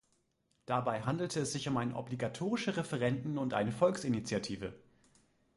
Dabei 0.65 1.03
handelte 1.03 1.41
es 1.41 1.51
sich 1.51 1.67
um 1.67 1.77
ein 1.77 1.93
obligatorische 1.93 2.75
Referenden 2.75 3.37
und 3.37 3.53
eine 3.53 3.71
Volksinitiative. 3.71 4.73